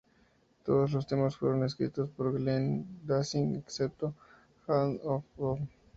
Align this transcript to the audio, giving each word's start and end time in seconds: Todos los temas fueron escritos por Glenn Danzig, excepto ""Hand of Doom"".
Todos 0.65 0.93
los 0.93 1.05
temas 1.05 1.35
fueron 1.35 1.63
escritos 1.63 2.09
por 2.09 2.33
Glenn 2.33 2.87
Danzig, 3.05 3.55
excepto 3.55 4.15
""Hand 4.65 4.99
of 5.03 5.23
Doom"". 5.37 5.67